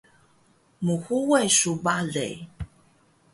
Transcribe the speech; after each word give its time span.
Mhuwe 0.85 1.39
su 1.57 1.71
bale 1.83 2.27